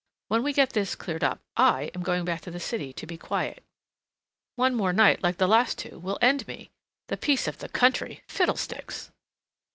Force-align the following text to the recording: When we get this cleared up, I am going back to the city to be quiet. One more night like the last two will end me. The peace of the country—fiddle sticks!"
When 0.29 0.41
we 0.41 0.51
get 0.51 0.71
this 0.71 0.95
cleared 0.95 1.23
up, 1.23 1.41
I 1.55 1.91
am 1.93 2.01
going 2.01 2.25
back 2.25 2.41
to 2.41 2.49
the 2.49 2.59
city 2.59 2.91
to 2.91 3.05
be 3.05 3.19
quiet. 3.19 3.63
One 4.55 4.73
more 4.73 4.91
night 4.93 5.21
like 5.21 5.37
the 5.37 5.45
last 5.47 5.77
two 5.77 5.99
will 5.99 6.17
end 6.23 6.47
me. 6.47 6.71
The 7.09 7.17
peace 7.17 7.47
of 7.47 7.59
the 7.59 7.69
country—fiddle 7.69 8.57
sticks!" 8.57 9.11